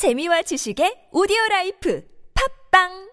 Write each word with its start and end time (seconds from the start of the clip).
재미와 0.00 0.40
지식의 0.40 1.10
오디오 1.12 1.36
라이프 1.50 2.02
팝빵! 2.72 3.10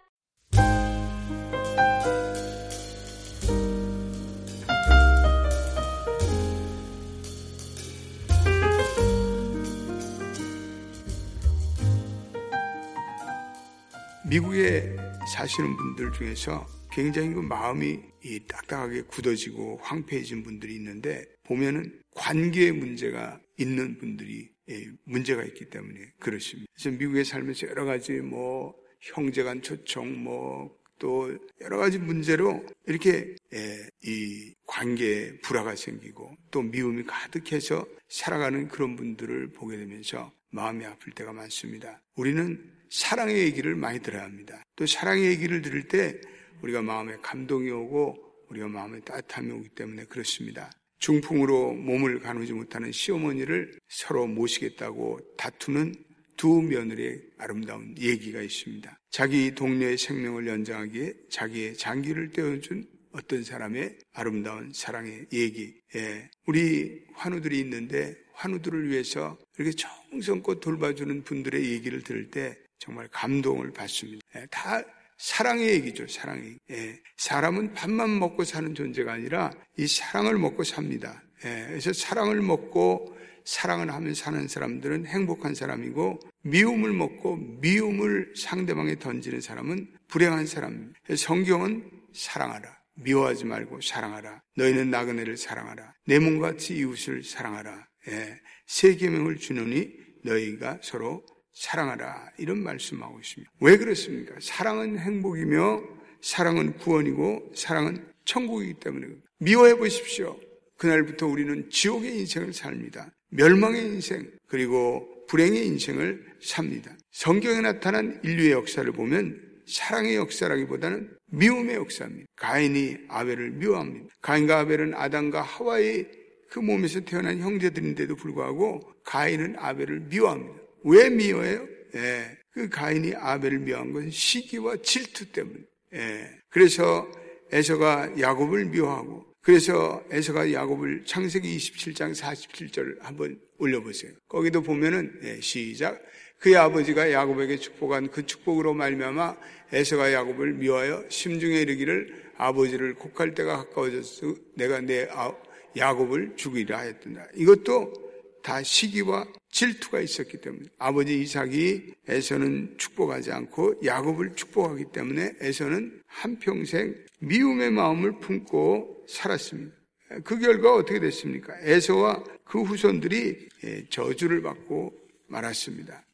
미국에 14.30 14.96
사시는 15.36 15.76
분들 15.76 16.14
중에서 16.14 16.66
굉장히 16.90 17.34
그 17.34 17.42
마음이 17.42 18.00
이 18.24 18.40
딱딱하게 18.48 19.02
굳어지고 19.02 19.80
황폐해진 19.82 20.42
분들이 20.42 20.76
있는데 20.76 21.26
보면은 21.48 22.02
관계의 22.12 22.74
문제가 22.74 23.40
있는 23.58 23.98
분들이 23.98 24.50
예, 24.70 24.86
문제가 25.06 25.44
있기 25.44 25.70
때문에 25.70 26.12
그렇습니다. 26.20 26.70
그래서 26.74 26.98
미국에 26.98 27.24
살면서 27.24 27.68
여러 27.68 27.86
가지 27.86 28.14
뭐 28.14 28.76
형제간 29.00 29.62
초청 29.62 30.24
뭐 30.24 30.78
또 31.00 31.38
여러 31.62 31.78
가지 31.78 31.98
문제로 31.98 32.66
이렇게 32.86 33.36
예, 33.54 33.90
이 34.04 34.54
관계에 34.66 35.38
불화가 35.40 35.76
생기고 35.76 36.36
또 36.52 36.62
미움이 36.62 37.04
가득해서 37.04 37.86
살아가는 38.10 38.68
그런 38.68 38.96
분들을 38.96 39.52
보게 39.52 39.78
되면서 39.78 40.32
마음이 40.50 40.86
아플 40.86 41.14
때가 41.14 41.34
많습니다. 41.34 42.02
우리는 42.16 42.74
사랑의 42.90 43.38
얘기를 43.40 43.76
많이 43.76 44.00
들어야 44.00 44.24
합니다. 44.24 44.64
또 44.76 44.86
사랑의 44.86 45.26
얘기를 45.26 45.62
들을 45.62 45.88
때 45.88 46.20
우리가 46.62 46.82
마음에 46.82 47.16
감동이 47.22 47.70
오고 47.70 48.18
우리가 48.50 48.68
마음에 48.68 49.00
따뜻함이 49.02 49.52
오기 49.52 49.70
때문에 49.70 50.06
그렇습니다. 50.06 50.72
중풍으로 51.00 51.74
몸을 51.74 52.20
가누지 52.20 52.54
못하는 52.54 52.92
시어머니를 52.92 53.80
서로 53.88 54.28
모시겠다고 54.28 55.20
다투는 55.38 55.96
두 56.38 56.62
며느리의 56.62 57.22
아름다운 57.38 57.96
얘기가 57.98 58.42
있습니다. 58.42 59.00
자기 59.10 59.56
동료의 59.56 59.98
생명을 59.98 60.48
연장하기에 60.48 61.14
자기의 61.30 61.78
장기를 61.78 62.32
떼어준 62.32 62.86
어떤 63.12 63.44
사람의 63.44 63.98
아름다운 64.14 64.72
사랑의 64.74 65.26
얘기. 65.34 65.74
예. 65.96 66.30
우리 66.46 67.04
환우들이 67.16 67.60
있는데 67.62 68.16
환우들을 68.34 68.90
위해서 68.90 69.38
이렇게 69.58 69.76
정성껏 69.76 70.60
돌봐주는 70.60 71.24
분들의 71.24 71.72
얘기를 71.72 72.04
들을 72.04 72.30
때 72.30 72.56
정말 72.78 73.08
감동을 73.12 73.72
받습니다. 73.72 74.22
예. 74.36 74.46
다 74.52 74.84
사랑의 75.18 75.70
얘기죠, 75.70 76.08
사랑의. 76.08 76.60
예. 76.72 77.00
사람은 77.18 77.74
밥만 77.74 78.20
먹고 78.20 78.44
사는 78.44 78.74
존재가 78.74 79.14
아니라 79.14 79.52
이 79.78 79.88
사랑을 79.88 80.38
먹고 80.38 80.64
삽니다. 80.64 81.24
예. 81.46 81.66
그래서 81.68 81.92
사랑을 81.94 82.42
먹고 82.42 83.18
사랑을 83.44 83.92
하면 83.94 84.14
사는 84.14 84.48
사람들은 84.48 85.08
행복한 85.08 85.56
사람이고 85.56 86.20
미움을 86.44 86.94
먹고 86.94 87.38
미움을 87.62 88.34
상대방에 88.36 89.00
던지는 89.00 89.42
사람은 89.42 89.88
불행한 90.08 90.46
사람입니다. 90.46 91.00
성경은 91.16 91.90
사랑하라. 92.14 92.78
미워하지 92.96 93.46
말고 93.46 93.82
사랑하라. 93.82 94.42
너희는 94.56 94.90
나그네를 94.90 95.38
사랑하라. 95.38 95.94
내 96.06 96.20
몸같이 96.20 96.76
이웃을 96.78 97.24
사랑하라. 97.24 97.88
예. 98.10 98.40
세 98.66 98.96
계명을 98.96 99.38
주노니 99.38 99.94
너희가 100.24 100.80
서로 100.82 101.26
사랑하라. 101.60 102.34
이런 102.38 102.62
말씀하고 102.64 103.20
있습니다. 103.20 103.52
왜 103.62 103.78
그렇습니까? 103.78 104.36
사랑은 104.40 105.00
행복이며 105.00 105.82
사랑은 106.22 106.78
구원이고 106.78 107.52
사랑은 107.56 108.06
천국이기 108.26 108.76
때문에 108.76 109.08
미워해 109.40 109.76
보십시오. 109.76 110.38
그날부터 110.78 111.26
우리는 111.26 111.68
지옥의 111.70 112.20
인생을 112.20 112.54
삽니다. 112.54 113.10
멸망의 113.30 113.86
인생 113.86 114.30
그리고 114.48 115.26
불행의 115.28 115.66
인생을 115.66 116.26
삽니다. 116.42 116.96
성경에 117.12 117.62
나타난 117.62 118.20
인류의 118.24 118.52
역사를 118.52 118.90
보면 118.92 119.42
사랑의 119.68 120.16
역사라기보다는 120.16 121.18
미움의 121.32 121.76
역사입니다. 121.76 122.28
가인이 122.38 122.98
아벨을 123.10 123.52
미워합니다. 123.52 124.08
가인과 124.22 124.60
아벨은 124.60 124.94
아담과 124.94 125.42
하와의 125.42 126.10
그 126.50 126.60
몸에서 126.60 127.02
태어난 127.02 127.40
형제들인데도 127.40 128.16
불구하고 128.16 128.80
가인은 129.04 129.56
아벨을 129.58 130.02
미워합니다. 130.02 130.57
왜 130.84 131.10
미워해요? 131.10 131.68
예, 131.96 132.38
그 132.52 132.70
가인이 132.70 133.16
아벨을 133.16 133.60
미워한 133.60 133.94
것은 133.94 134.12
시기와 134.12 134.78
질투 134.78 135.32
때문에. 135.32 135.60
예, 135.94 136.30
그래서 136.50 137.10
에서가 137.52 138.20
야곱을 138.20 138.66
미워하고 138.66 139.26
그래서 139.42 140.04
에서가 140.12 140.52
야곱을 140.52 141.06
창세기 141.06 141.56
27장 141.58 142.14
47절 142.14 143.02
한번 143.02 143.40
올려보세요. 143.58 144.12
거기도 144.28 144.62
보면은 144.62 145.20
예, 145.24 145.40
시작. 145.40 146.02
그의 146.40 146.56
아버지가 146.58 147.12
야곱에게 147.12 147.58
축복한 147.58 148.12
그 148.12 148.26
축복으로 148.26 148.74
말미암아 148.74 149.38
에서가 149.72 150.14
야곱을 150.14 150.54
미워하여 150.54 151.06
심중에 151.10 151.62
이르기를 151.62 152.32
아버지를 152.38 152.96
곡할 152.96 153.34
때가 153.34 153.58
가까워졌어 153.58 154.36
내가 154.56 154.82
내 154.82 155.08
아, 155.12 155.34
야곱을 155.76 156.34
죽이라 156.36 156.78
하였던다. 156.78 157.28
이것도 157.36 158.07
다 158.48 158.64
시기와 158.64 159.28
질투가 159.52 160.00
있었기 160.00 160.38
때문에 160.38 160.68
아버지 160.80 161.20
이삭이 161.20 161.96
에서는 162.08 162.76
축복하지 162.78 163.34
않고 163.34 163.82
야곱을 163.84 164.38
축복하기 164.38 164.86
때문에 164.94 165.34
에서는 165.42 166.02
한평생 166.08 166.96
미움의 167.20 167.72
마음을 167.72 168.20
품고 168.20 169.04
살았습니다. 169.10 169.76
그 170.24 170.40
결과 170.40 170.76
어떻게 170.76 171.02
됐습니까? 171.02 171.54
에서와 171.60 172.24
그 172.46 172.62
후손들이 172.62 173.50
저주를 173.90 174.42
받고 174.42 174.94
말았습니다. 175.28 176.06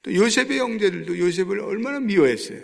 또 0.00 0.14
요셉의 0.14 0.58
형제들도 0.58 1.18
요셉을 1.18 1.60
얼마나 1.60 2.00
미워했어요. 2.00 2.58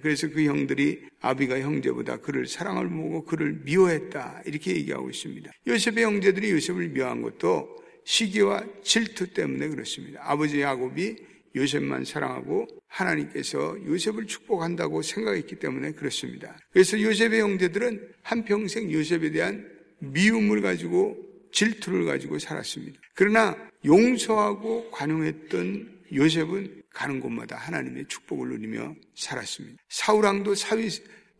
그래서 0.00 0.30
그 0.30 0.44
형들이 0.44 1.02
아비가 1.20 1.60
형제보다 1.60 2.16
그를 2.16 2.46
사랑을 2.46 2.86
모고 2.86 3.26
그를 3.26 3.60
미워했다. 3.64 4.44
이렇게 4.46 4.76
얘기하고 4.76 5.10
있습니다. 5.10 5.50
요셉의 5.66 6.04
형제들이 6.04 6.52
요셉을 6.52 6.88
미워한 6.88 7.20
것도 7.20 7.79
시기와 8.10 8.64
질투 8.82 9.32
때문에 9.32 9.68
그렇습니다. 9.68 10.20
아버지 10.24 10.60
야곱이 10.60 11.14
요셉만 11.54 12.04
사랑하고 12.04 12.66
하나님께서 12.88 13.76
요셉을 13.86 14.26
축복한다고 14.26 15.02
생각했기 15.02 15.60
때문에 15.60 15.92
그렇습니다. 15.92 16.58
그래서 16.72 17.00
요셉의 17.00 17.40
형제들은 17.40 18.08
한평생 18.22 18.90
요셉에 18.92 19.30
대한 19.30 19.64
미움을 20.00 20.60
가지고 20.60 21.16
질투를 21.52 22.04
가지고 22.04 22.40
살았습니다. 22.40 23.00
그러나 23.14 23.56
용서하고 23.84 24.90
관용했던 24.90 26.00
요셉은 26.12 26.82
가는 26.90 27.20
곳마다 27.20 27.56
하나님의 27.56 28.06
축복을 28.08 28.48
누리며 28.48 28.96
살았습니다. 29.14 29.80
사우랑도 29.88 30.56
사위, 30.56 30.88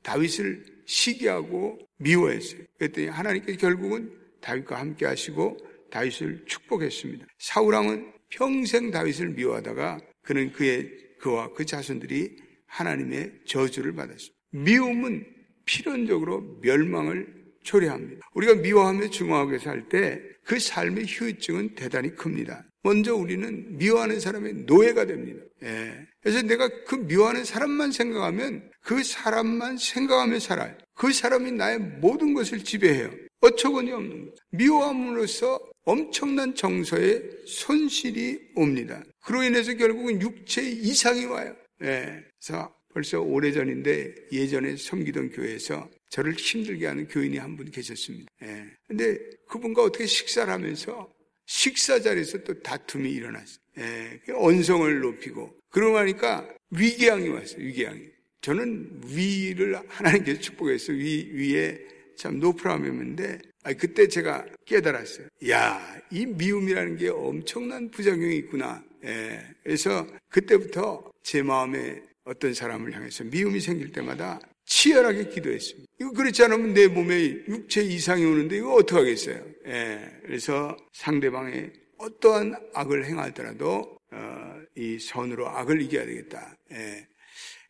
다윗을 0.03 0.65
시기하고 0.87 1.81
미워했어요. 1.99 2.63
그랬더니 2.79 3.09
하나님께서 3.09 3.59
결국은 3.59 4.13
다윗과 4.41 4.79
함께 4.79 5.07
하시고 5.07 5.70
다윗을 5.91 6.45
축복했습니다. 6.47 7.27
사우랑은 7.39 8.13
평생 8.31 8.91
다윗을 8.91 9.31
미워하다가 9.31 9.99
그는 10.23 10.53
그의 10.53 10.89
그와 11.21 11.53
그 11.53 11.65
자손들이 11.67 12.37
하나님의 12.67 13.33
저주를 13.47 13.93
받았습니다. 13.95 14.35
미움은 14.53 15.27
필연적으로 15.65 16.59
멸망을 16.63 17.27
초래합니다. 17.63 18.27
우리가 18.35 18.55
미워하며 18.55 19.11
중화하게 19.11 19.59
살 19.59 19.89
때 19.89 20.31
그 20.45 20.59
삶의 20.59 21.05
후유증은 21.07 21.75
대단히 21.77 22.15
큽니다. 22.15 22.65
먼저 22.83 23.15
우리는 23.15 23.77
미워하는 23.77 24.19
사람의 24.19 24.65
노예가 24.67 25.05
됩니다. 25.05 25.43
예. 25.63 26.07
그래서 26.21 26.43
내가 26.43 26.69
그 26.87 26.97
미워하는 26.97 27.45
사람만 27.45 27.93
생각하면 27.93 28.69
그 28.83 29.05
사람만 29.05 29.77
생각하며 29.77 30.41
살아요. 30.41 30.75
그 30.95 31.13
사람이 31.13 31.53
나의 31.53 31.79
모든 31.79 32.35
것을 32.35 32.65
지배해요. 32.65 33.11
어처구니 33.43 33.93
없는 33.93 34.25
거죠. 34.25 34.37
미워함으로써 34.51 35.61
엄청난 35.91 36.55
정서에 36.55 37.21
손실이 37.47 38.53
옵니다. 38.55 39.03
그로 39.25 39.43
인해서 39.43 39.75
결국은 39.75 40.23
육체 40.23 40.63
이상이 40.63 41.25
와요. 41.25 41.55
예. 41.83 42.25
그래서 42.39 42.73
벌써 42.95 43.21
오래전인데 43.21 44.15
예전에 44.31 44.77
섬기던 44.77 45.31
교회에서 45.31 45.89
저를 46.11 46.35
힘들게 46.35 46.87
하는 46.87 47.09
교인이 47.09 47.39
한 47.39 47.57
분 47.57 47.71
계셨습니다. 47.73 48.31
예. 48.43 48.67
근데 48.87 49.19
그분과 49.49 49.83
어떻게 49.83 50.07
식사를 50.07 50.53
하면서 50.53 51.13
식사 51.47 52.01
자리에서 52.01 52.39
또 52.45 52.61
다툼이 52.63 53.11
일어났어요. 53.11 53.59
예. 53.79 54.21
언성을 54.35 55.01
높이고 55.01 55.53
그러고 55.71 55.99
나니까 55.99 56.49
위궤양이 56.71 57.29
왔어요. 57.29 57.65
위궤양이. 57.65 58.03
저는 58.43 59.03
위를 59.07 59.77
하나님께서 59.89 60.41
축복했어요. 60.41 60.97
위, 60.97 61.31
위에 61.35 61.79
참 62.17 62.39
높으라면인데 62.39 63.39
아, 63.63 63.73
그때 63.75 64.09
제가 64.09 64.47
깨달았어요. 64.65 65.29
야, 65.51 66.01
이 66.11 66.25
미움이라는 66.27 66.97
게 66.97 67.09
엄청난 67.09 67.91
부작용이 67.91 68.37
있구나. 68.39 68.83
예. 69.05 69.41
그래서 69.63 70.07
그때부터 70.29 71.11
제 71.23 71.43
마음에 71.43 72.03
어떤 72.25 72.55
사람을 72.55 72.95
향해서 72.95 73.25
미움이 73.25 73.61
생길 73.61 73.93
때마다 73.93 74.41
치열하게 74.65 75.29
기도했습니다. 75.29 75.93
이거 76.01 76.13
그렇지 76.13 76.45
않으면 76.45 76.75
내 76.75 76.87
몸에 76.87 77.17
육체 77.49 77.83
이상이 77.83 78.25
오는데 78.25 78.57
이거 78.57 78.75
어떡하겠어요? 78.75 79.45
예. 79.67 80.11
그래서 80.23 80.77
상대방의 80.93 81.73
어떠한 81.99 82.55
악을 82.73 83.05
행하더라도 83.05 83.99
어, 84.13 84.61
이 84.75 84.99
선으로 84.99 85.49
악을 85.49 85.83
이겨야 85.83 86.07
되겠다. 86.07 86.57
예. 86.73 87.07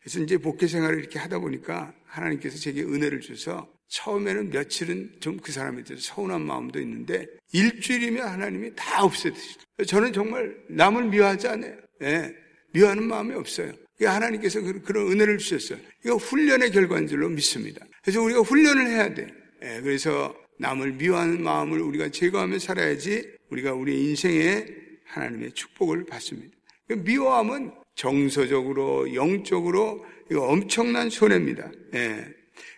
그래서 0.01 0.19
이제 0.19 0.37
복회 0.37 0.67
생활을 0.67 0.99
이렇게 0.99 1.19
하다 1.19 1.39
보니까 1.39 1.93
하나님께서 2.05 2.57
제게 2.57 2.81
은혜를 2.81 3.19
주셔서 3.19 3.71
처음에는 3.91 4.49
며칠은 4.49 5.17
좀 5.19 5.37
그 5.41 5.51
사람에 5.51 5.83
대해서 5.83 6.13
서운한 6.13 6.41
마음도 6.41 6.79
있는데 6.79 7.25
일주일이면 7.51 8.27
하나님이 8.27 8.71
다 8.75 9.03
없애드시죠. 9.03 9.59
저는 9.87 10.13
정말 10.13 10.55
남을 10.69 11.05
미워하지 11.05 11.47
않아요. 11.47 11.75
예. 12.03 12.33
미워하는 12.73 13.03
마음이 13.03 13.33
없어요. 13.35 13.73
하나님께서 14.01 14.61
그, 14.61 14.81
그런 14.81 15.11
은혜를 15.11 15.37
주셨어요. 15.37 15.83
이거 16.05 16.15
훈련의 16.15 16.71
결과인 16.71 17.07
줄로 17.07 17.27
믿습니다. 17.29 17.85
그래서 18.01 18.21
우리가 18.21 18.41
훈련을 18.41 18.87
해야 18.87 19.13
돼. 19.13 19.27
예. 19.63 19.81
그래서 19.81 20.35
남을 20.59 20.93
미워하는 20.93 21.43
마음을 21.43 21.81
우리가 21.81 22.09
제거하며 22.09 22.59
살아야지 22.59 23.27
우리가 23.49 23.73
우리 23.73 24.09
인생에 24.09 24.65
하나님의 25.05 25.51
축복을 25.53 26.05
받습니다. 26.05 26.55
미워함은 26.87 27.71
정서적으로, 27.95 29.13
영적으로 29.15 30.05
이거 30.29 30.45
엄청난 30.47 31.09
손해입니다. 31.09 31.71
예. 31.95 32.25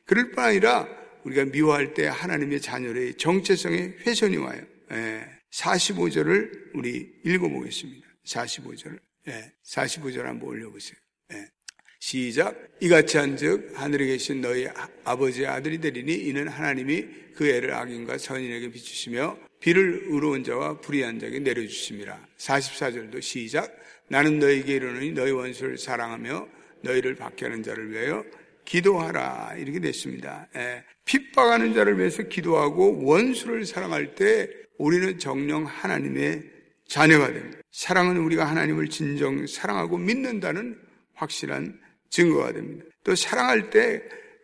그럴 0.05 0.31
뿐 0.31 0.43
아니라 0.43 1.02
우리가 1.25 1.45
미워할 1.45 1.93
때 1.93 2.07
하나님의 2.07 2.61
자녀의 2.61 3.15
정체성에 3.15 3.93
훼손이 4.05 4.37
와요. 4.37 4.61
예. 4.91 5.25
45절을 5.51 6.71
우리 6.73 7.13
읽어보겠습니다. 7.23 8.07
45절을. 8.25 8.99
예. 9.27 9.53
45절 9.65 10.23
한번 10.23 10.49
올려보세요. 10.49 10.97
예. 11.33 11.47
시작. 11.99 12.55
이같이 12.81 13.17
한즉 13.17 13.71
하늘에 13.75 14.07
계신 14.07 14.41
너희 14.41 14.67
아버지의 15.05 15.47
아들이 15.47 15.79
되리니 15.79 16.13
이는 16.13 16.47
하나님이 16.47 17.07
그 17.35 17.47
애를 17.47 17.73
악인과 17.73 18.17
선인에게 18.17 18.71
비추시며 18.71 19.37
비를 19.61 20.03
의로운 20.07 20.43
자와 20.43 20.81
불의한 20.81 21.19
자에게 21.19 21.39
내려주심이라. 21.39 22.27
44절도 22.37 23.21
시작. 23.21 23.73
나는 24.09 24.39
너에게 24.39 24.75
이르노니 24.75 25.13
너희 25.13 25.31
원수를 25.31 25.77
사랑하며 25.77 26.47
너희를 26.81 27.15
박해하는 27.15 27.63
자를 27.63 27.91
위하여 27.91 28.25
기도하라 28.65 29.55
이렇게 29.57 29.79
됐습니다. 29.79 30.49
예. 30.55 30.83
핍박하는 31.05 31.73
자를 31.73 31.97
위해서 31.99 32.23
기도하고 32.23 33.03
원수를 33.03 33.65
사랑할 33.65 34.15
때 34.15 34.49
우리는 34.77 35.19
정령 35.19 35.65
하나님의 35.65 36.43
자녀가 36.87 37.31
됩니다. 37.31 37.59
사랑은 37.71 38.17
우리가 38.17 38.45
하나님을 38.45 38.89
진정 38.89 39.45
사랑하고 39.47 39.97
믿는다는 39.97 40.77
확실한 41.13 41.79
증거가 42.09 42.51
됩니다. 42.51 42.85
또 43.03 43.15
사랑할 43.15 43.69
때 43.69 44.01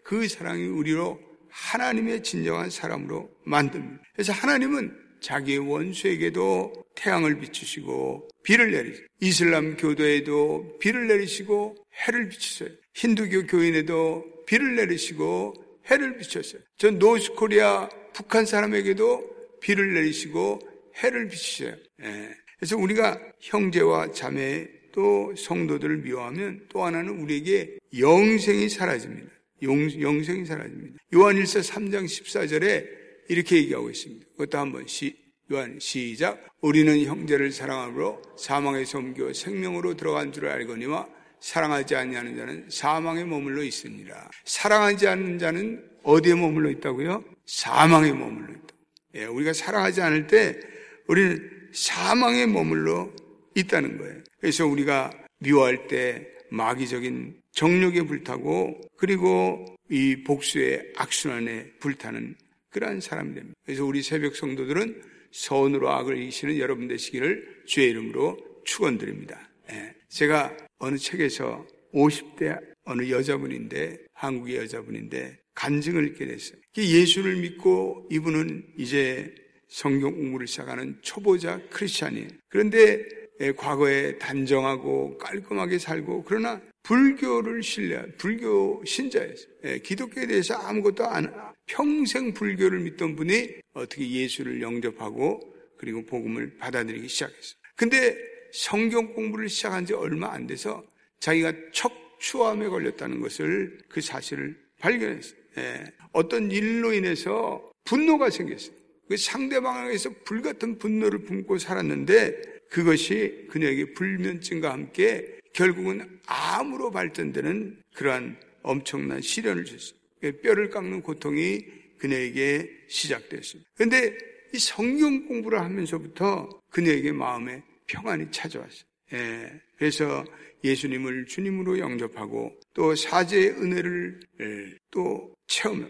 그 0.09 0.27
사랑이 0.27 0.65
우리로 0.65 1.19
하나님의 1.49 2.23
진정한 2.23 2.71
사람으로 2.71 3.29
만듭니다. 3.45 4.01
그래서 4.13 4.33
하나님은 4.33 4.91
자기의 5.21 5.59
원수에게도 5.59 6.73
태양을 6.95 7.37
비추시고 7.37 8.27
비를 8.43 8.71
내리시고 8.71 9.05
이슬람 9.21 9.77
교도에도 9.77 10.79
비를 10.79 11.05
내리시고 11.05 11.75
해를 12.07 12.27
비추세요. 12.29 12.69
힌두교 12.95 13.45
교인에도 13.45 14.25
비를 14.47 14.77
내리시고 14.77 15.53
해를 15.89 16.17
비추셨어요. 16.17 16.61
전 16.77 16.99
노스코리아 16.99 17.89
북한 18.13 18.45
사람에게도 18.45 19.57
비를 19.61 19.93
내리시고 19.93 20.59
해를 21.03 21.27
비추세요. 21.27 21.75
예. 22.03 22.29
그래서 22.57 22.77
우리가 22.77 23.19
형제와 23.39 24.11
자매 24.11 24.67
또 24.91 25.33
성도들을 25.35 25.97
미워하면 25.99 26.65
또 26.69 26.83
하나는 26.83 27.19
우리에게 27.21 27.77
영생이 27.97 28.69
사라집니다. 28.69 29.31
영, 29.63 30.01
영생이 30.01 30.45
사라집니다. 30.45 30.97
요한일서 31.13 31.59
3장 31.59 32.05
14절에 32.05 32.85
이렇게 33.29 33.57
얘기하고 33.57 33.89
있습니다. 33.89 34.25
그것도 34.31 34.57
한번 34.57 34.87
시, 34.87 35.15
요한 35.51 35.79
시작. 35.79 36.45
우리는 36.61 37.03
형제를 37.05 37.51
사랑함으로 37.51 38.21
사망에서 38.37 38.97
옮겨 38.97 39.31
생명으로 39.31 39.95
들어간 39.95 40.31
줄 40.31 40.47
알거니와 40.47 41.07
사랑하지 41.41 41.95
아니하는 41.95 42.35
자는 42.35 42.65
사망에 42.69 43.23
머물러 43.23 43.63
있습니다. 43.63 44.31
사랑하지 44.45 45.07
않는 45.07 45.39
자는 45.39 45.83
어디에 46.03 46.35
머물러 46.35 46.69
있다고요? 46.71 47.23
사망에 47.45 48.11
머물러 48.11 48.53
있다. 48.53 48.75
예, 49.15 49.25
우리가 49.25 49.53
사랑하지 49.53 50.01
않을 50.01 50.27
때 50.27 50.59
우리는 51.07 51.49
사망에 51.73 52.45
머물러 52.45 53.09
있다는 53.55 53.97
거예요. 53.97 54.23
그래서 54.39 54.65
우리가 54.65 55.11
미워할 55.39 55.87
때 55.87 56.27
마귀적인 56.51 57.41
정력에 57.51 58.03
불타고 58.03 58.79
그리고 58.97 59.65
이 59.89 60.23
복수의 60.23 60.93
악순환에 60.95 61.73
불타는 61.79 62.35
그러한 62.69 63.01
사람이 63.01 63.33
됩니다. 63.33 63.59
그래서 63.65 63.85
우리 63.85 64.01
새벽 64.01 64.35
성도들은 64.35 65.01
선으로 65.31 65.89
악을 65.89 66.17
이기시는 66.17 66.57
여러분 66.57 66.87
되시기를 66.87 67.63
주의 67.65 67.89
이름으로 67.89 68.37
축원드립니다. 68.65 69.49
예. 69.71 69.98
제가 70.09 70.55
어느 70.79 70.97
책에서 70.97 71.65
50대 71.93 72.59
어느 72.85 73.09
여자분인데 73.09 73.97
한국의 74.13 74.57
여자분인데 74.57 75.39
간증을 75.55 76.07
읽게 76.07 76.25
됐어요. 76.25 76.57
예수를 76.77 77.35
믿고 77.37 78.07
이분은 78.11 78.73
이제 78.77 79.33
성경 79.67 80.11
공부를 80.13 80.47
시작하는 80.47 80.97
초보자 81.01 81.61
크리스찬이에요. 81.69 82.27
그런데 82.49 83.05
예, 83.41 83.53
과거에 83.53 84.17
단정하고 84.17 85.17
깔끔하게 85.17 85.79
살고 85.79 86.23
그러나 86.25 86.61
불교를 86.83 87.63
신뢰, 87.63 88.05
불교 88.17 88.83
신자였어요. 88.85 89.47
예, 89.65 89.79
기독교에 89.79 90.27
대해서 90.27 90.55
아무것도 90.55 91.05
안, 91.05 91.33
평생 91.65 92.33
불교를 92.33 92.79
믿던 92.79 93.15
분이 93.15 93.49
어떻게 93.73 94.09
예수를 94.09 94.61
영접하고 94.61 95.39
그리고 95.77 96.03
복음을 96.05 96.57
받아들이기 96.57 97.07
시작했어요. 97.07 97.53
근데 97.75 98.17
성경 98.51 99.13
공부를 99.13 99.49
시작한 99.49 99.85
지 99.85 99.93
얼마 99.93 100.31
안 100.31 100.47
돼서 100.47 100.83
자기가 101.19 101.53
척추암에 101.73 102.67
걸렸다는 102.67 103.19
것을 103.21 103.79
그 103.89 104.01
사실을 104.01 104.57
발견했어요. 104.79 105.39
예, 105.57 105.83
어떤 106.11 106.51
일로 106.51 106.93
인해서 106.93 107.71
분노가 107.83 108.29
생겼어요. 108.29 108.75
그 109.07 109.17
상대방에게서 109.17 110.11
불같은 110.23 110.77
분노를 110.77 111.23
품고 111.23 111.57
살았는데 111.57 112.59
그것이 112.69 113.47
그녀에게 113.49 113.93
불면증과 113.93 114.71
함께 114.71 115.39
결국은 115.53 116.19
암으로 116.27 116.91
발전되는 116.91 117.81
그러한 117.95 118.39
엄청난 118.61 119.21
시련을 119.21 119.65
줬어요. 119.65 119.99
뼈를 120.43 120.69
깎는 120.69 121.01
고통이 121.01 121.65
그녀에게 121.97 122.69
시작됐습니다. 122.87 123.69
그런데 123.75 124.15
이 124.53 124.59
성경 124.59 125.25
공부를 125.25 125.59
하면서부터 125.59 126.61
그녀에게 126.69 127.11
마음에 127.11 127.63
평안이 127.89 128.31
찾아왔어요. 128.31 128.83
예, 129.13 129.61
그래서 129.77 130.23
예수님을 130.63 131.25
주님으로 131.25 131.79
영접하고 131.79 132.55
또 132.73 132.95
사제의 132.95 133.49
은혜를 133.51 134.19
예, 134.41 134.77
또 134.91 135.35
체험해요. 135.47 135.89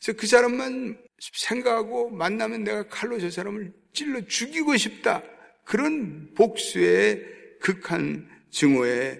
그래서 0.00 0.18
그 0.18 0.26
사람만 0.26 0.98
생각하고 1.18 2.10
만나면 2.10 2.64
내가 2.64 2.86
칼로 2.88 3.18
저 3.18 3.30
사람을 3.30 3.72
찔러 3.92 4.24
죽이고 4.26 4.76
싶다. 4.76 5.22
그런 5.64 6.32
복수의 6.34 7.24
극한 7.60 8.28
증오에 8.50 9.18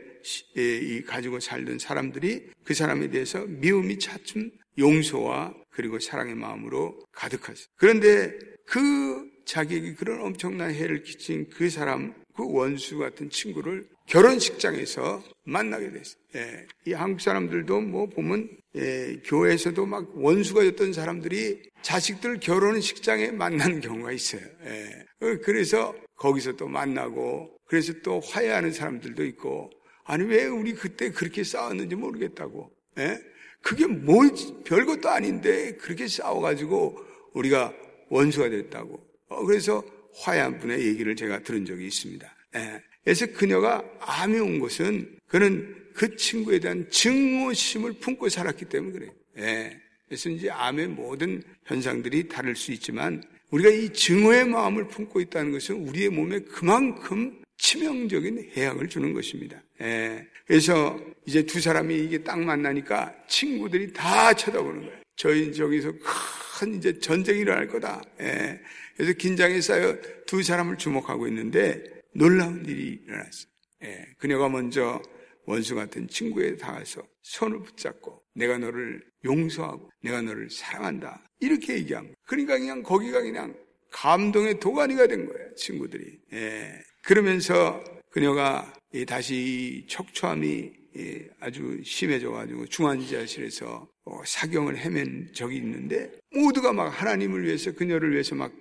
가지고 1.06 1.40
살던 1.40 1.78
사람들이 1.78 2.50
그 2.64 2.74
사람에 2.74 3.08
대해서 3.10 3.44
미움이 3.46 3.98
차츰 3.98 4.50
용서와 4.78 5.54
그리고 5.70 5.98
사랑의 5.98 6.34
마음으로 6.34 7.04
가득하죠. 7.12 7.66
그런데 7.76 8.32
그 8.66 9.35
자기에게 9.46 9.94
그런 9.94 10.20
엄청난 10.20 10.72
해를 10.72 11.02
끼친 11.02 11.48
그 11.50 11.70
사람, 11.70 12.14
그 12.34 12.44
원수 12.52 12.98
같은 12.98 13.30
친구를 13.30 13.86
결혼식장에서 14.06 15.22
만나게 15.44 15.90
됐어요. 15.90 16.20
예, 16.36 16.66
이 16.86 16.92
한국 16.92 17.20
사람들도 17.20 17.80
뭐 17.80 18.06
보면 18.08 18.48
예, 18.76 19.20
교회에서도 19.24 19.86
막 19.86 20.10
원수가 20.14 20.66
였던 20.66 20.92
사람들이 20.92 21.62
자식들 21.82 22.40
결혼식장에 22.40 23.30
만나는 23.30 23.80
경우가 23.80 24.12
있어요. 24.12 24.42
예, 24.64 25.26
어, 25.26 25.38
그래서 25.42 25.94
거기서 26.16 26.52
또 26.52 26.68
만나고 26.68 27.56
그래서 27.66 27.92
또 28.02 28.20
화해하는 28.20 28.72
사람들도 28.72 29.24
있고 29.24 29.70
아니 30.04 30.24
왜 30.24 30.46
우리 30.46 30.74
그때 30.74 31.10
그렇게 31.10 31.42
싸웠는지 31.42 31.96
모르겠다고. 31.96 32.70
예? 32.98 33.18
그게 33.62 33.86
뭐 33.86 34.22
별것도 34.64 35.08
아닌데 35.08 35.72
그렇게 35.76 36.06
싸워가지고 36.06 36.98
우리가 37.34 37.74
원수가 38.08 38.50
됐다고. 38.50 39.05
어, 39.28 39.44
그래서 39.44 39.84
화해한 40.14 40.58
분의 40.58 40.86
얘기를 40.86 41.14
제가 41.14 41.40
들은 41.40 41.64
적이 41.64 41.86
있습니다. 41.86 42.36
예. 42.56 42.82
그래서 43.04 43.26
그녀가 43.26 43.84
암이 44.00 44.38
온 44.38 44.58
것은 44.58 45.18
그는 45.26 45.74
그 45.94 46.16
친구에 46.16 46.58
대한 46.58 46.88
증오심을 46.90 47.94
품고 47.94 48.28
살았기 48.28 48.66
때문에 48.66 48.92
그래요. 48.92 49.12
예. 49.38 49.80
그래서 50.06 50.28
이제 50.28 50.50
암의 50.50 50.88
모든 50.88 51.42
현상들이 51.64 52.28
다를 52.28 52.54
수 52.54 52.72
있지만 52.72 53.22
우리가 53.50 53.70
이 53.70 53.92
증오의 53.92 54.46
마음을 54.46 54.88
품고 54.88 55.20
있다는 55.20 55.52
것은 55.52 55.88
우리의 55.88 56.10
몸에 56.10 56.40
그만큼 56.40 57.42
치명적인 57.58 58.50
해악을 58.56 58.88
주는 58.88 59.12
것입니다. 59.12 59.62
예. 59.80 60.26
그래서 60.46 60.98
이제 61.26 61.44
두 61.44 61.60
사람이 61.60 61.94
이게 61.98 62.22
딱 62.22 62.38
만나니까 62.38 63.14
친구들이 63.28 63.92
다 63.92 64.32
쳐다보는 64.32 64.80
거예요. 64.82 64.96
저희 65.16 65.52
저기서 65.52 65.92
큰 66.58 66.74
이제 66.74 66.98
전쟁이 66.98 67.40
일어날 67.40 67.66
거다. 67.66 68.02
예. 68.20 68.60
그래서 68.96 69.12
긴장에 69.12 69.60
쌓여 69.60 69.96
두 70.26 70.42
사람을 70.42 70.78
주목하고 70.78 71.28
있는데 71.28 71.82
놀라운 72.14 72.64
일이 72.64 73.00
일어났어요. 73.04 73.50
예, 73.84 74.06
그녀가 74.18 74.48
먼저 74.48 75.02
원수 75.44 75.74
같은 75.74 76.08
친구에 76.08 76.56
닿아서 76.56 77.02
손을 77.22 77.62
붙잡고 77.62 78.22
내가 78.34 78.58
너를 78.58 79.02
용서하고 79.24 79.90
내가 80.02 80.22
너를 80.22 80.48
사랑한다. 80.50 81.22
이렇게 81.40 81.74
얘기한 81.74 82.04
거예요. 82.04 82.16
그러니까 82.26 82.58
그냥 82.58 82.82
거기가 82.82 83.20
그냥 83.20 83.54
감동의 83.92 84.58
도가니가 84.60 85.06
된 85.06 85.26
거예요. 85.26 85.54
친구들이. 85.54 86.18
예. 86.32 86.72
그러면서 87.02 87.84
그녀가 88.10 88.72
다시 89.06 89.86
척추함이 89.88 90.72
아주 91.40 91.82
심해져가지고 91.84 92.66
중환자실에서 92.66 93.88
어, 94.04 94.22
사경을 94.24 94.78
헤맨 94.78 95.32
적이 95.34 95.56
있는데 95.56 96.10
모두가 96.32 96.72
막 96.72 96.88
하나님을 96.88 97.44
위해서 97.44 97.72
그녀를 97.72 98.12
위해서 98.12 98.34
막 98.34 98.52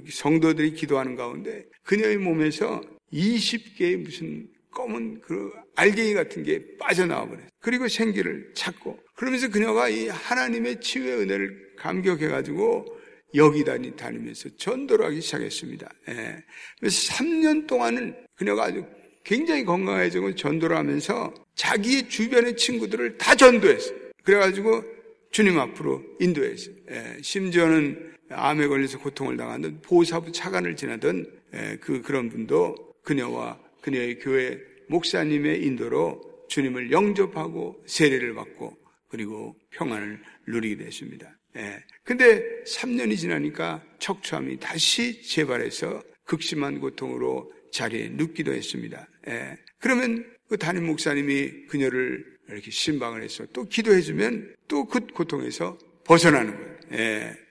그 0.00 0.10
성도들이 0.10 0.72
기도하는 0.72 1.16
가운데 1.16 1.64
그녀의 1.84 2.18
몸에서 2.18 2.80
20개의 3.12 3.96
무슨 3.96 4.48
검은 4.70 5.20
그 5.20 5.50
알갱이 5.76 6.14
같은 6.14 6.42
게 6.42 6.76
빠져나와 6.78 7.26
버려요. 7.26 7.46
그리고 7.60 7.88
생기를 7.88 8.52
찾고 8.54 8.98
그러면서 9.14 9.48
그녀가 9.48 9.88
이 9.88 10.08
하나님의 10.08 10.80
치유의 10.80 11.18
은혜를 11.20 11.74
감격해 11.78 12.28
가지고 12.28 12.86
여기 13.34 13.64
다니 13.64 13.96
다니면서 13.96 14.50
전도를 14.56 15.06
하기 15.06 15.20
시작했습니다. 15.20 15.90
예. 16.08 16.36
그래서 16.78 17.12
3년 17.12 17.66
동안은 17.66 18.14
그녀가 18.34 18.64
아주 18.64 18.84
굉장히 19.24 19.64
건강해지고 19.64 20.34
전도를 20.34 20.76
하면서 20.76 21.32
자기의 21.54 22.08
주변의 22.08 22.56
친구들을 22.56 23.18
다 23.18 23.34
전도했어요. 23.34 23.96
그래가지고 24.24 24.82
주님 25.30 25.58
앞으로 25.58 26.02
인도했어요. 26.20 26.74
예. 26.90 27.16
심지어는 27.22 28.11
암에 28.32 28.66
걸려서 28.66 28.98
고통을 28.98 29.36
당하는 29.36 29.80
보사부 29.82 30.32
차관을 30.32 30.76
지나던 30.76 31.26
예. 31.54 31.78
그 31.80 32.02
그런 32.02 32.28
분도 32.28 32.74
그녀와 33.02 33.58
그녀의 33.80 34.18
교회 34.18 34.58
목사님의 34.88 35.64
인도로 35.64 36.46
주님을 36.48 36.90
영접하고 36.92 37.82
세례를 37.86 38.34
받고 38.34 38.76
그리고 39.08 39.56
평안을 39.70 40.20
누리게 40.46 40.84
됐습니다. 40.84 41.36
예. 41.56 41.82
근데 42.04 42.42
3년이 42.64 43.16
지나니까 43.18 43.82
척추암이 43.98 44.58
다시 44.58 45.22
재발해서 45.22 46.02
극심한 46.24 46.80
고통으로 46.80 47.52
자리에 47.72 48.08
눕기도 48.10 48.52
했습니다. 48.52 49.06
예. 49.28 49.56
그러면 49.78 50.24
그 50.48 50.56
담임 50.56 50.86
목사님이 50.86 51.66
그녀를 51.68 52.24
이렇게 52.48 52.70
신방을 52.70 53.22
해서 53.22 53.46
또 53.52 53.64
기도해주면 53.64 54.56
또 54.68 54.84
그 54.84 55.00
고통에서 55.06 55.78
벗어나는 56.04 56.54
거예요. 56.56 56.78
예. 56.92 57.41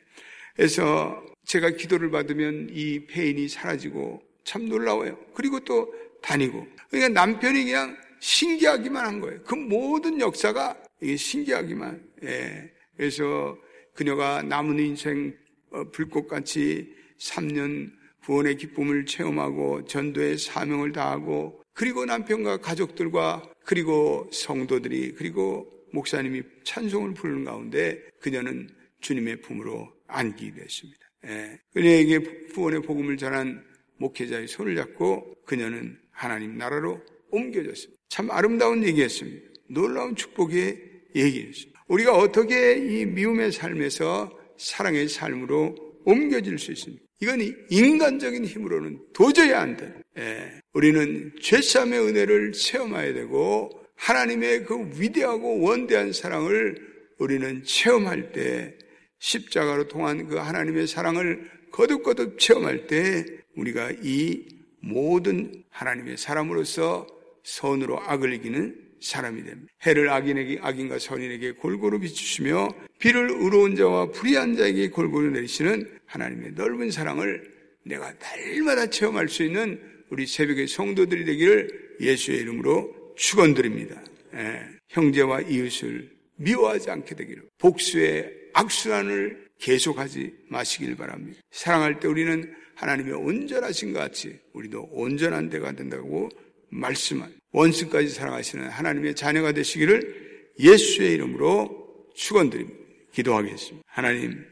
그래서 0.61 1.19
제가 1.47 1.71
기도를 1.71 2.11
받으면 2.11 2.69
이 2.71 3.07
페인이 3.07 3.49
사라지고 3.49 4.21
참 4.43 4.69
놀라워요. 4.69 5.17
그리고 5.33 5.59
또 5.61 5.91
다니고. 6.21 6.67
그러니까 6.91 7.19
남편이 7.19 7.63
그냥 7.63 7.97
신기하기만 8.19 9.03
한 9.03 9.19
거예요. 9.19 9.41
그 9.41 9.55
모든 9.55 10.19
역사가 10.19 10.77
이게 11.01 11.17
신기하기만. 11.17 12.03
예. 12.25 12.71
그래서 12.95 13.57
그녀가 13.95 14.43
남은 14.43 14.77
인생 14.77 15.35
어, 15.71 15.83
불꽃같이 15.85 16.93
3년 17.17 17.91
구원의 18.25 18.57
기쁨을 18.57 19.07
체험하고 19.07 19.85
전도의 19.85 20.37
사명을 20.37 20.91
다하고 20.91 21.59
그리고 21.73 22.05
남편과 22.05 22.57
가족들과 22.57 23.41
그리고 23.65 24.29
성도들이 24.31 25.15
그리고 25.15 25.65
목사님이 25.91 26.43
찬송을 26.63 27.15
부르는 27.15 27.45
가운데 27.45 27.99
그녀는 28.19 28.69
주님의 29.01 29.41
품으로 29.41 29.91
안기게 30.07 30.61
됐습니다. 30.61 30.99
예. 31.27 31.59
그녀에게 31.73 32.19
구원의 32.53 32.81
복음을 32.81 33.17
전한 33.17 33.63
목회자의 33.97 34.47
손을 34.47 34.75
잡고 34.75 35.35
그녀는 35.45 35.97
하나님 36.11 36.57
나라로 36.57 37.01
옮겨졌습니다. 37.29 38.01
참 38.09 38.31
아름다운 38.31 38.83
얘기였습니다. 38.83 39.47
놀라운 39.69 40.15
축복의 40.15 40.77
얘기였습니다. 41.15 41.83
우리가 41.87 42.17
어떻게 42.17 42.77
이 42.77 43.05
미움의 43.05 43.51
삶에서 43.51 44.37
사랑의 44.57 45.07
삶으로 45.07 45.75
옮겨질 46.05 46.57
수 46.57 46.71
있습니까? 46.71 47.03
이건 47.19 47.39
인간적인 47.69 48.45
힘으로는 48.45 48.99
도저히 49.13 49.53
안 49.53 49.77
돼. 49.77 49.93
예, 50.17 50.59
우리는 50.73 51.31
죄삼의 51.39 51.99
은혜를 51.99 52.51
체험해야 52.53 53.13
되고 53.13 53.69
하나님의 53.95 54.65
그 54.65 54.89
위대하고 54.99 55.61
원대한 55.61 56.11
사랑을 56.11 56.75
우리는 57.19 57.63
체험할 57.63 58.31
때 58.31 58.75
십자가로 59.21 59.87
통한 59.87 60.27
그 60.27 60.35
하나님의 60.35 60.87
사랑을 60.87 61.49
거듭거듭 61.71 62.39
체험할 62.39 62.87
때 62.87 63.23
우리가 63.55 63.91
이 64.01 64.45
모든 64.79 65.63
하나님의 65.69 66.17
사람으로서 66.17 67.07
선으로 67.43 67.99
악을 68.01 68.33
이기는 68.33 68.75
사람이 68.99 69.43
됩니다. 69.43 69.71
해를 69.83 70.09
악인에게 70.09 70.59
악인과 70.61 70.99
선인에게 70.99 71.53
골고루 71.53 71.99
비추시며 71.99 72.69
비를 72.99 73.29
의로운 73.31 73.75
자와 73.75 74.11
불의한 74.11 74.55
자에게 74.55 74.89
골고루 74.89 75.31
내리시는 75.31 75.99
하나님의 76.07 76.51
넓은 76.53 76.91
사랑을 76.91 77.49
내가 77.83 78.13
날마다 78.19 78.87
체험할 78.87 79.29
수 79.29 79.43
있는 79.43 79.79
우리 80.09 80.27
새벽의 80.27 80.67
성도들이 80.67 81.25
되기를 81.25 81.97
예수의 82.01 82.39
이름으로 82.39 83.13
축원드립니다. 83.15 84.03
예, 84.35 84.61
형제와 84.89 85.41
이웃을 85.41 86.11
미워하지 86.35 86.89
않게 86.91 87.15
되기를 87.15 87.43
복수의 87.57 88.40
악순환을 88.53 89.49
계속하지 89.59 90.33
마시길 90.49 90.95
바랍니다. 90.95 91.39
사랑할 91.51 91.99
때 91.99 92.07
우리는 92.07 92.53
하나님의 92.75 93.13
온전하신 93.13 93.93
것 93.93 93.99
같이 93.99 94.39
우리도 94.53 94.89
온전한 94.91 95.49
데가 95.49 95.73
된다고 95.73 96.29
말씀한 96.69 97.31
원수까지 97.51 98.09
사랑하시는 98.09 98.69
하나님의 98.69 99.15
자녀가 99.15 99.51
되시기를 99.51 100.51
예수의 100.59 101.13
이름으로 101.13 102.09
축원드립니다. 102.15 102.79
기도하겠습니다. 103.13 103.83
하나님 103.87 104.45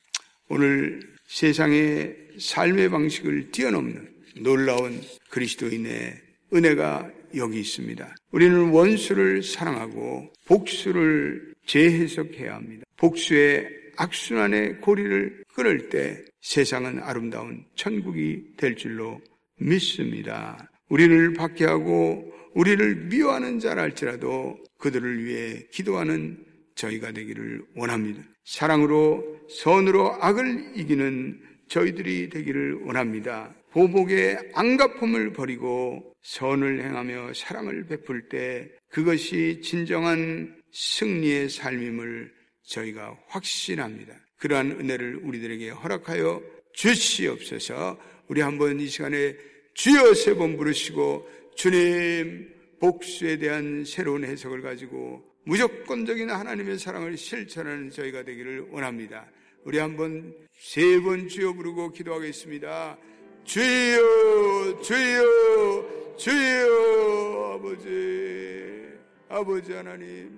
오늘 0.49 1.01
세상의 1.27 2.15
삶의 2.39 2.89
방식을 2.89 3.51
뛰어넘는 3.51 4.09
놀라운 4.41 5.01
그리스도인의 5.29 6.15
은혜가 6.53 7.11
여기 7.35 7.59
있습니다. 7.59 8.15
우리는 8.31 8.69
원수를 8.69 9.43
사랑하고 9.43 10.31
복수를 10.45 11.53
재해석해야 11.65 12.55
합니다. 12.55 12.83
복수의 12.97 13.78
악순환의 13.99 14.79
고리를 14.79 15.43
끊을 15.53 15.89
때 15.89 16.23
세상은 16.41 16.99
아름다운 16.99 17.65
천국이 17.75 18.55
될 18.55 18.75
줄로 18.75 19.19
믿습니다. 19.59 20.71
우리를 20.87 21.33
박해하고 21.33 22.33
우리를 22.55 22.95
미워하는 23.07 23.59
자랄지라도 23.59 24.57
그들을 24.77 25.25
위해 25.25 25.67
기도하는 25.71 26.43
저희가 26.75 27.11
되기를 27.11 27.61
원합니다. 27.75 28.23
사랑으로 28.45 29.41
선으로 29.49 30.17
악을 30.23 30.71
이기는 30.75 31.39
저희들이 31.67 32.29
되기를 32.29 32.83
원합니다. 32.85 33.53
보복의 33.71 34.51
안가품을 34.55 35.33
버리고 35.33 36.13
선을 36.21 36.83
행하며 36.83 37.33
사랑을 37.33 37.85
베풀 37.85 38.29
때 38.29 38.69
그것이 38.89 39.59
진정한 39.61 40.55
승리의 40.71 41.49
삶임을 41.49 42.38
저희가 42.69 43.17
확신합니다. 43.27 44.13
그러한 44.37 44.71
은혜를 44.71 45.17
우리들에게 45.23 45.69
허락하여 45.71 46.41
주시옵소서 46.73 47.97
우리 48.27 48.41
한번 48.41 48.79
이 48.79 48.87
시간에 48.87 49.35
주여 49.73 50.13
세 50.13 50.35
번 50.35 50.55
부르시고 50.55 51.27
주님 51.55 52.47
복수에 52.79 53.37
대한 53.37 53.83
새로운 53.85 54.23
해석을 54.23 54.61
가지고 54.61 55.23
무조건적인 55.45 56.29
하나님의 56.29 56.77
사랑을 56.79 57.17
실천하는 57.17 57.89
저희가 57.89 58.23
되기를 58.23 58.67
원합니다. 58.71 59.25
우리 59.65 59.77
한번 59.79 60.33
세 60.57 60.99
번 61.01 61.27
주여 61.27 61.53
부르고 61.53 61.91
기도하겠습니다. 61.91 62.97
주여, 63.45 64.79
주여, 64.83 66.15
주여, 66.17 67.55
아버지, 67.55 68.89
아버지 69.27 69.73
하나님, 69.73 70.29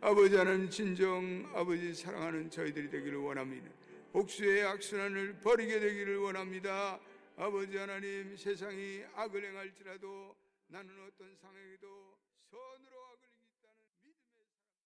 아버지 0.00 0.36
하나님 0.36 0.68
진정 0.68 1.50
아버지 1.54 1.94
사랑하는 1.94 2.50
저희들이 2.50 2.90
되기를 2.90 3.18
원합니다. 3.18 3.70
복수의 4.12 4.64
악순환을 4.64 5.40
버리게 5.40 5.80
되기를 5.80 6.18
원합니다. 6.18 7.00
아버지 7.36 7.76
하나님 7.76 8.36
세상이 8.36 9.02
악을 9.14 9.44
행할지라도 9.44 10.36
나는 10.68 10.90
어떤 11.06 11.34
상황에도 11.36 12.16
선으로 12.50 12.95